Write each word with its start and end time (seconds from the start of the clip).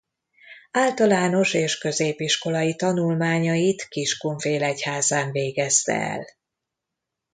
Általános 0.71 1.53
és 1.53 1.77
középiskolai 1.77 2.75
tanulmányait 2.75 3.87
Kiskunfélegyházán 3.87 5.31
végezte 5.31 5.93
el. 5.93 6.25